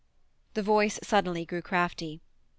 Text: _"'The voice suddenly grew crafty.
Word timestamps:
_"'The 0.55 0.63
voice 0.63 0.99
suddenly 1.03 1.45
grew 1.45 1.61
crafty. 1.61 2.21